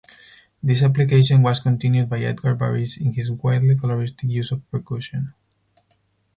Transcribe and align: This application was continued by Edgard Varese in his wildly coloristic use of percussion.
This 0.63 0.81
application 0.81 1.43
was 1.43 1.59
continued 1.59 2.09
by 2.09 2.21
Edgard 2.21 2.57
Varese 2.57 2.99
in 3.05 3.13
his 3.13 3.29
wildly 3.29 3.75
coloristic 3.75 4.31
use 4.31 4.51
of 4.51 4.67
percussion. 4.71 5.35